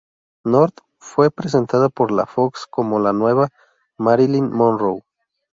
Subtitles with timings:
[0.45, 3.49] North fue presentada por la Fox como la nueva
[3.99, 5.03] "Marilyn Monroe".